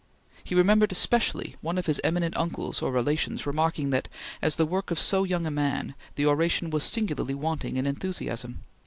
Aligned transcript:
He 0.43 0.55
remembered 0.55 0.91
especially 0.91 1.57
one 1.61 1.77
of 1.77 1.85
his 1.85 2.01
eminent 2.03 2.35
uncles 2.35 2.81
or 2.81 2.91
relations 2.91 3.45
remarking 3.45 3.91
that, 3.91 4.07
as 4.41 4.55
the 4.55 4.65
work 4.65 4.89
of 4.89 4.97
so 4.97 5.23
young 5.23 5.45
a 5.45 5.51
man, 5.51 5.93
the 6.15 6.25
oration 6.25 6.71
was 6.71 6.83
singularly 6.83 7.35
wanting 7.35 7.77
in 7.77 7.85
enthusiasm. 7.85 8.63